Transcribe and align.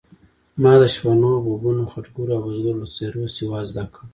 ما 0.61 0.73
د 0.81 0.83
شپنو، 0.93 1.31
غوبنو، 1.45 1.83
خټګرو 1.91 2.33
او 2.37 2.43
بزګرو 2.45 2.79
له 2.81 2.87
څېرو 2.95 3.23
سواد 3.37 3.65
زده 3.71 3.85
کړ. 3.93 4.03